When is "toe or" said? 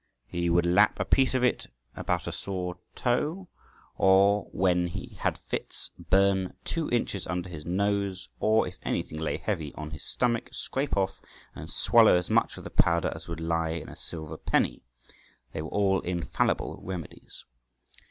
2.95-4.49